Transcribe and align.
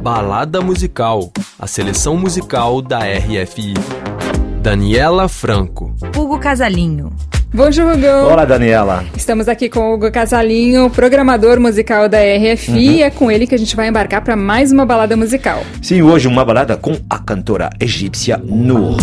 Balada 0.00 0.60
Musical, 0.60 1.32
a 1.58 1.66
seleção 1.66 2.16
musical 2.16 2.80
da 2.80 3.00
RFI. 3.00 3.74
Daniela 4.62 5.28
Franco. 5.28 5.92
Hugo 6.16 6.38
Casalinho. 6.38 7.12
Bonjour, 7.52 7.94
Hugo. 7.94 8.30
Olá, 8.30 8.44
Daniela. 8.44 9.04
Estamos 9.16 9.48
aqui 9.48 9.68
com 9.68 9.90
o 9.90 9.94
Hugo 9.94 10.12
Casalinho, 10.12 10.88
programador 10.90 11.58
musical 11.58 12.08
da 12.08 12.18
RFI, 12.18 12.70
uhum. 12.70 12.76
e 12.76 13.02
é 13.02 13.10
com 13.10 13.30
ele 13.30 13.46
que 13.46 13.54
a 13.54 13.58
gente 13.58 13.74
vai 13.74 13.88
embarcar 13.88 14.22
para 14.22 14.36
mais 14.36 14.70
uma 14.70 14.86
balada 14.86 15.16
musical. 15.16 15.62
Sim, 15.82 16.02
hoje 16.02 16.28
uma 16.28 16.44
balada 16.44 16.76
com 16.76 16.96
a 17.10 17.18
cantora 17.18 17.70
egípcia 17.80 18.40
Noor. 18.44 18.96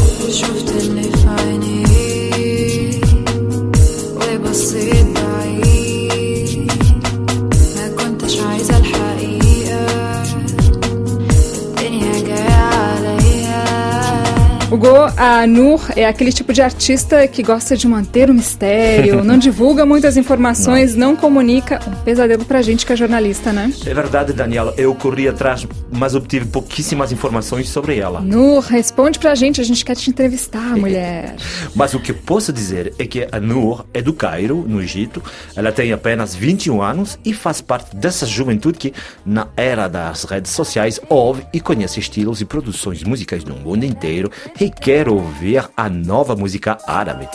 Hugo, 14.75 14.87
a 15.15 15.47
Nur 15.47 15.79
é 15.95 16.05
aquele 16.05 16.33
tipo 16.33 16.51
de 16.51 16.61
artista 16.61 17.25
que 17.29 17.41
gosta 17.41 17.77
de 17.77 17.87
manter 17.87 18.29
o 18.29 18.33
mistério, 18.33 19.23
não 19.23 19.37
divulga 19.37 19.85
muitas 19.85 20.17
informações, 20.17 20.95
não. 20.95 21.11
não 21.11 21.15
comunica. 21.15 21.79
Um 21.87 22.03
pesadelo 22.03 22.43
pra 22.43 22.61
gente 22.61 22.85
que 22.85 22.91
é 22.91 22.95
jornalista, 22.95 23.53
né? 23.53 23.71
É 23.85 23.93
verdade, 23.93 24.33
Daniela. 24.33 24.73
Eu 24.75 24.93
corri 24.93 25.29
atrás, 25.29 25.65
mas 25.95 26.15
obtive 26.15 26.45
pouquíssimas 26.45 27.11
informações 27.11 27.69
sobre 27.69 27.97
ela. 27.97 28.21
Nur, 28.21 28.61
responde 28.61 29.17
pra 29.19 29.33
gente, 29.35 29.61
a 29.61 29.63
gente 29.63 29.83
quer 29.83 29.95
te 29.95 30.09
entrevistar, 30.09 30.75
mulher. 30.77 31.35
mas 31.73 31.93
o 31.93 31.99
que 31.99 32.13
posso 32.13 32.51
dizer 32.51 32.93
é 32.99 33.05
que 33.05 33.27
a 33.31 33.39
Nur 33.39 33.85
é 33.93 34.01
do 34.01 34.13
Cairo, 34.13 34.65
no 34.67 34.81
Egito. 34.81 35.23
Ela 35.55 35.71
tem 35.71 35.91
apenas 35.91 36.35
21 36.35 36.81
anos 36.81 37.17
e 37.23 37.33
faz 37.33 37.61
parte 37.61 37.95
dessa 37.95 38.25
juventude 38.25 38.77
que, 38.77 38.93
na 39.25 39.47
era 39.55 39.87
das 39.87 40.23
redes 40.23 40.51
sociais, 40.51 40.99
ouve 41.09 41.45
e 41.53 41.59
conhece 41.59 41.99
estilos 41.99 42.41
e 42.41 42.45
produções 42.45 43.03
musicais 43.03 43.43
do 43.43 43.55
mundo 43.55 43.83
inteiro 43.85 44.31
e 44.59 44.69
quer 44.69 45.07
ouvir 45.07 45.65
a 45.75 45.89
nova 45.89 46.35
música 46.35 46.77
árabe. 46.85 47.27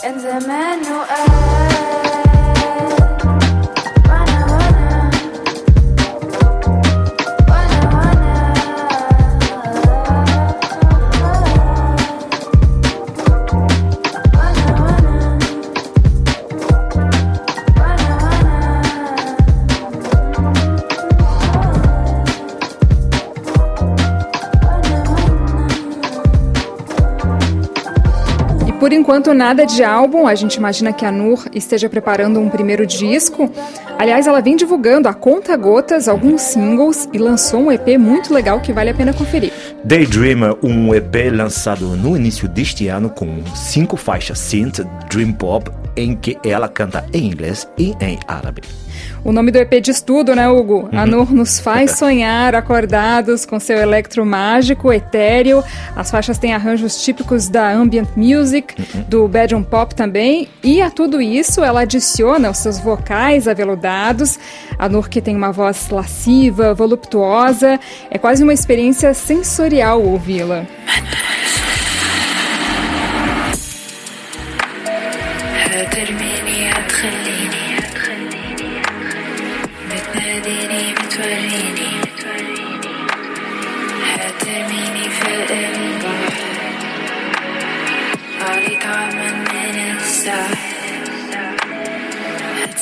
Por 28.80 28.94
enquanto, 28.94 29.34
nada 29.34 29.66
de 29.66 29.84
álbum. 29.84 30.26
A 30.26 30.34
gente 30.34 30.54
imagina 30.54 30.90
que 30.90 31.04
a 31.04 31.12
Nur 31.12 31.44
esteja 31.52 31.86
preparando 31.86 32.40
um 32.40 32.48
primeiro 32.48 32.86
disco. 32.86 33.50
Aliás, 33.98 34.26
ela 34.26 34.40
vem 34.40 34.56
divulgando 34.56 35.06
a 35.06 35.12
conta 35.12 35.54
gotas 35.54 36.08
alguns 36.08 36.40
singles 36.40 37.06
e 37.12 37.18
lançou 37.18 37.60
um 37.60 37.70
EP 37.70 37.98
muito 37.98 38.32
legal 38.32 38.58
que 38.58 38.72
vale 38.72 38.88
a 38.88 38.94
pena 38.94 39.12
conferir. 39.12 39.49
Daydreamer, 39.84 40.56
um 40.62 40.94
EP 40.94 41.32
lançado 41.32 41.96
no 41.96 42.16
início 42.16 42.48
deste 42.48 42.88
ano 42.88 43.10
com 43.10 43.44
cinco 43.54 43.96
faixas 43.96 44.38
synth, 44.38 44.80
dream 45.08 45.32
pop, 45.32 45.70
em 45.96 46.14
que 46.14 46.38
ela 46.44 46.68
canta 46.68 47.04
em 47.12 47.26
inglês 47.26 47.68
e 47.78 47.94
em 48.00 48.18
árabe. 48.26 48.62
O 49.22 49.32
nome 49.32 49.50
do 49.50 49.58
EP 49.58 49.82
diz 49.82 50.00
tudo, 50.00 50.34
né, 50.34 50.48
Hugo? 50.48 50.88
Uhum. 50.90 50.98
A 50.98 51.06
Nur 51.06 51.32
nos 51.32 51.60
faz 51.60 51.92
sonhar 51.92 52.54
acordados 52.54 53.44
com 53.44 53.60
seu 53.60 53.76
electro 53.76 54.24
mágico, 54.24 54.90
etéreo. 54.92 55.62
As 55.94 56.10
faixas 56.10 56.38
têm 56.38 56.54
arranjos 56.54 57.02
típicos 57.02 57.48
da 57.48 57.70
ambient 57.70 58.08
music, 58.16 58.74
uhum. 58.78 59.04
do 59.08 59.28
bedroom 59.28 59.62
pop 59.62 59.94
também. 59.94 60.48
E 60.62 60.80
a 60.80 60.90
tudo 60.90 61.20
isso, 61.20 61.62
ela 61.62 61.82
adiciona 61.82 62.50
os 62.50 62.58
seus 62.58 62.78
vocais 62.78 63.46
aveludados. 63.46 64.38
A 64.80 64.88
Nur 64.88 65.10
que 65.10 65.20
tem 65.20 65.36
uma 65.36 65.52
voz 65.52 65.90
lasciva, 65.90 66.72
voluptuosa. 66.72 67.78
É 68.10 68.16
quase 68.16 68.42
uma 68.42 68.54
experiência 68.54 69.12
sensorial 69.12 70.02
ouvi-la. 70.02 70.66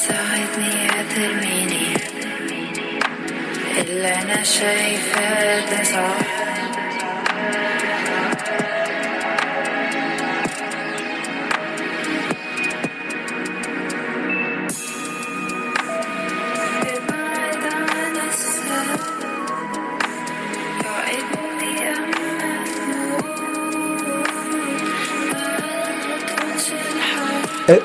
ساعدني 0.06 0.84
يا 0.86 1.02
ترميني 1.14 1.94
اللي 3.80 4.14
أنا 4.14 4.42
شايفاه 4.42 5.60
ده 5.70 5.84
صعب. 5.84 6.37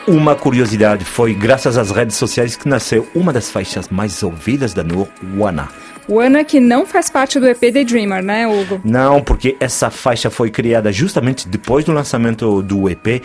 Uma 0.07 0.35
curiosidade, 0.35 1.03
foi 1.03 1.33
graças 1.33 1.77
às 1.77 1.91
redes 1.91 2.15
sociais 2.15 2.55
que 2.55 2.67
nasceu 2.69 3.07
uma 3.13 3.33
das 3.33 3.49
faixas 3.49 3.89
mais 3.89 4.23
ouvidas 4.23 4.73
da 4.73 4.83
Nur, 4.83 5.07
Wana. 5.37 5.67
Wana 6.07 6.43
que 6.43 6.59
não 6.59 6.85
faz 6.85 7.09
parte 7.09 7.39
do 7.39 7.47
EP 7.47 7.59
The 7.59 7.83
Dreamer, 7.83 8.23
né, 8.23 8.47
Hugo? 8.47 8.81
Não, 8.83 9.21
porque 9.21 9.55
essa 9.59 9.89
faixa 9.89 10.29
foi 10.29 10.49
criada 10.49 10.91
justamente 10.91 11.47
depois 11.47 11.85
do 11.85 11.91
lançamento 11.91 12.61
do 12.61 12.89
EP 12.89 13.21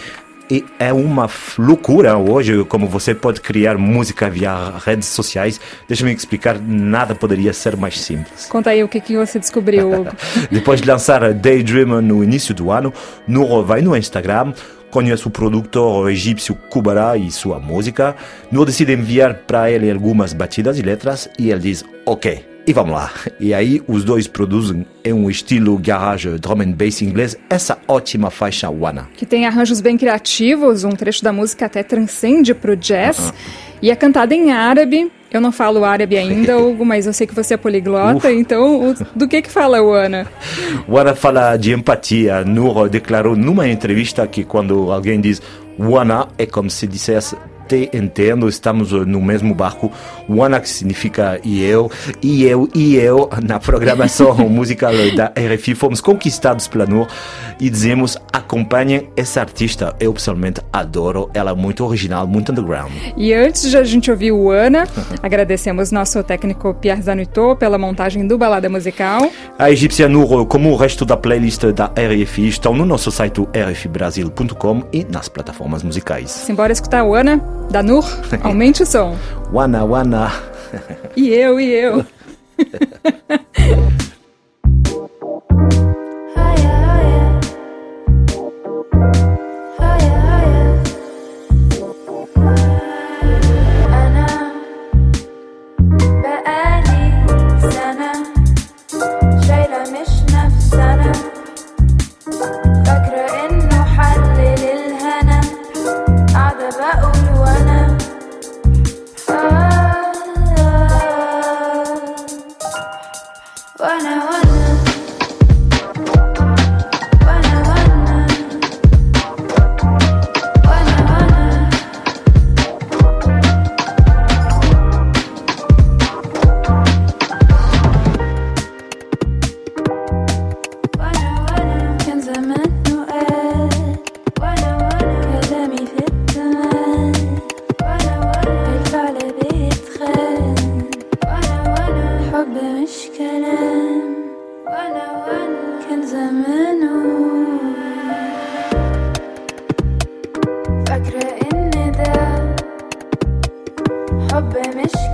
e 0.51 0.65
é 0.79 0.93
uma 0.93 1.29
loucura 1.59 2.17
hoje 2.17 2.65
como 2.65 2.87
você 2.87 3.15
pode 3.15 3.41
criar 3.41 3.77
música 3.77 4.31
via 4.31 4.73
redes 4.79 5.09
sociais. 5.09 5.61
Deixa-me 5.87 6.13
explicar, 6.13 6.59
nada 6.59 7.15
poderia 7.15 7.53
ser 7.53 7.77
mais 7.77 8.01
simples. 8.01 8.47
Conta 8.47 8.71
aí 8.71 8.83
o 8.83 8.89
que, 8.89 9.01
que 9.01 9.17
você 9.17 9.39
descobriu, 9.39 9.93
Hugo. 9.93 10.11
Depois 10.51 10.81
de 10.81 10.89
lançar 10.89 11.35
Daydreamer 11.35 12.01
no 12.01 12.25
início 12.25 12.55
do 12.55 12.71
ano, 12.71 12.93
Nur 13.27 13.63
vai 13.65 13.83
no 13.83 13.95
Instagram, 13.95 14.55
conhece 14.91 15.26
o 15.26 15.31
produtor 15.31 16.10
egípcio 16.10 16.54
Kubara 16.71 17.16
e 17.16 17.31
sua 17.31 17.59
música, 17.59 18.16
não 18.50 18.65
decide 18.65 18.93
enviar 18.93 19.34
para 19.47 19.71
ele 19.71 19.91
algumas 19.91 20.32
batidas 20.32 20.78
e 20.78 20.82
letras 20.82 21.28
e 21.38 21.50
ele 21.50 21.60
diz 21.60 21.84
ok. 22.06 22.47
E 22.66 22.72
vamos 22.75 22.93
lá. 22.93 23.10
E 23.41 23.54
aí 23.54 23.81
os 23.88 24.04
dois 24.04 24.26
produzem 24.26 24.84
em 25.03 25.12
um 25.15 25.31
estilo 25.31 25.78
garage 25.78 26.28
drum 26.38 26.60
and 26.60 26.72
bass 26.72 27.00
inglês 27.00 27.34
essa 27.49 27.78
ótima 27.88 28.31
faixa 28.31 28.69
Wana. 28.69 29.09
Que 29.16 29.25
tem 29.25 29.47
arranjos 29.47 29.81
bem 29.81 29.97
criativos, 29.97 30.84
um 30.84 30.91
trecho 30.91 31.25
da 31.25 31.32
música 31.32 31.65
até 31.65 31.82
transcende 31.82 32.53
pro 32.53 32.76
jazz. 32.76 33.19
Uh 33.19 33.22
-huh. 33.22 33.34
E 33.81 33.91
é 33.91 33.97
cantada 33.97 34.34
em 34.34 34.53
árabe, 34.53 35.10
eu 35.31 35.41
não 35.41 35.53
falo 35.53 35.84
árabe 35.84 36.16
ainda, 36.16 36.56
Hugo, 36.59 36.84
mas 36.84 37.06
eu 37.06 37.12
sei 37.12 37.27
que 37.27 37.34
você 37.34 37.55
é 37.55 37.56
poliglota, 37.56 38.33
então 38.33 38.94
do 39.15 39.28
que 39.28 39.43
que 39.43 39.50
fala 39.50 39.83
o 39.83 39.93
Ana? 39.93 40.27
O 40.87 40.97
Ana 40.97 41.15
fala 41.15 41.56
de 41.56 41.72
empatia. 41.72 42.44
Nur 42.44 42.89
declarou 42.89 43.37
numa 43.37 43.69
entrevista 43.69 44.27
que 44.27 44.44
quando 44.44 44.91
alguém 44.93 45.21
diz 45.21 45.43
Wana 45.78 46.28
é 46.37 46.47
como 46.47 46.71
se 46.71 46.87
dissesse 46.87 47.37
te 47.69 47.91
entendo, 47.93 48.49
estamos 48.49 48.93
no 48.93 49.21
mesmo 49.21 49.55
barco. 49.55 49.93
Wana 50.29 50.59
que 50.59 50.69
significa 50.69 51.39
e 51.45 51.62
eu, 51.62 51.91
e 52.23 52.45
eu, 52.45 52.69
e 52.75 52.97
eu, 52.97 53.29
na 53.43 53.61
programação 53.61 54.34
musical 54.49 54.93
da 55.15 55.32
RFI, 55.37 55.75
fomos 55.75 56.00
conquistados 56.00 56.67
pela 56.67 56.87
Nur 56.87 57.06
e 57.61 57.69
dizemos 57.69 58.17
acompanhem 58.32 59.11
essa 59.17 59.41
artista. 59.41 59.94
Eu 60.00 60.12
pessoalmente 60.15 60.61
adoro, 60.73 61.31
ela 61.35 61.50
é 61.50 61.55
muito 61.55 61.85
original, 61.85 62.26
muito 62.26 62.53
underground. 62.53 62.91
E 63.17 63.35
antes 63.35 63.70
de 63.70 63.76
a 63.76 63.85
gente 63.85 64.11
ouvir 64.11 64.32
o 64.32 64.50
Ana, 64.50 64.87
agradecemos 65.23 65.93
nosso 65.93 66.23
técnico 66.23 66.75
Pierre 66.75 67.03
Zanuto 67.03 67.56
pela 67.56 67.76
montagem 67.76 68.26
do 68.26 68.38
Balada 68.38 68.69
Musical. 68.69 69.31
A 69.59 69.70
egípcia 69.70 70.09
Nur, 70.09 70.47
como 70.47 70.70
o 70.73 70.76
resto 70.76 71.05
da 71.05 71.17
playlist 71.17 71.65
da 71.67 71.87
RFI, 71.87 72.49
estão 72.49 72.75
no 72.75 72.87
nosso 72.87 73.11
site 73.11 73.47
rfbrasil.com 73.55 74.85
e 74.93 75.05
nas 75.05 75.29
plataformas 75.29 75.82
musicais. 75.82 76.31
Simbora 76.31 76.73
escutar 76.73 77.05
o 77.05 77.15
Ana? 77.15 77.57
Danur, 77.70 78.05
aumente 78.43 78.82
o 78.82 78.87
som. 78.87 79.17
Wana, 79.53 79.85
wana. 79.85 80.32
E 81.17 81.29
eu, 81.29 81.61
e 81.61 81.75
eu. 81.75 82.05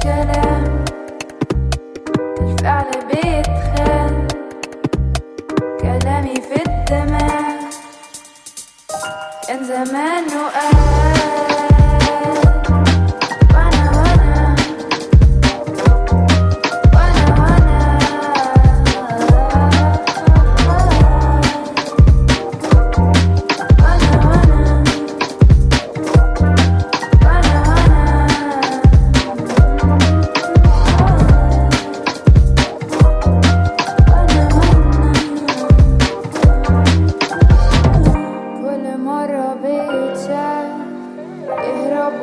gonna 0.04 0.43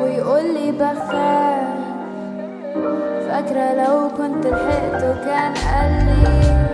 ويقول 0.00 0.54
لي 0.54 0.72
بخاف. 0.72 1.72
فاكرة 3.28 3.74
لو 3.84 4.08
كنت 4.08 4.46
لحقته 4.46 5.24
كان 5.24 5.52
قال 5.54 5.92
لي 6.06 6.71